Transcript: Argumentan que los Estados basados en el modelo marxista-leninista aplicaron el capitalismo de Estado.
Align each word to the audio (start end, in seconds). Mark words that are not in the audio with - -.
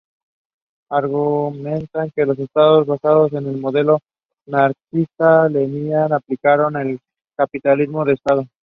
Argumentan 0.89 2.09
que 2.09 2.25
los 2.25 2.39
Estados 2.39 2.87
basados 2.87 3.33
en 3.33 3.45
el 3.45 3.57
modelo 3.59 3.99
marxista-leninista 4.47 6.15
aplicaron 6.15 6.75
el 6.77 6.99
capitalismo 7.37 8.03
de 8.03 8.13
Estado. 8.13 8.47